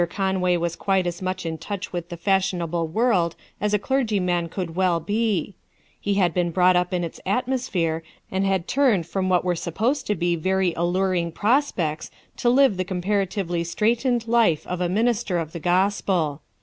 Conway 0.09 0.57
was 0.57 0.75
quite 0.75 1.05
as 1.05 1.21
much 1.21 1.45
in 1.45 1.59
touch 1.59 1.93
with 1.93 2.09
the 2.09 2.17
fashionable 2.17 2.87
world 2.87 3.35
as 3.61 3.71
a 3.71 3.77
clergyman 3.77 4.49
could 4.49 4.75
well 4.75 4.99
be; 4.99 5.53
he 5.99 6.15
had 6.15 6.33
been 6.33 6.49
brought 6.49 6.75
up 6.75 6.91
in 6.91 7.03
its 7.03 7.19
atmosphere 7.23 8.01
and 8.31 8.43
had 8.43 8.67
turned 8.67 9.05
from 9.05 9.29
what 9.29 9.43
were 9.45 9.55
supposed 9.55 10.07
to 10.07 10.15
be 10.15 10.35
very 10.35 10.73
alluring 10.73 11.31
prospects 11.31 12.09
to 12.37 12.49
live 12.49 12.77
the 12.77 12.83
comparatively 12.83 13.63
straitened 13.63 14.27
life 14.27 14.65
of 14.65 14.81
a 14.81 14.89
minister 14.89 15.37
of 15.37 15.51
the 15.51 15.59
gospel. 15.59 16.41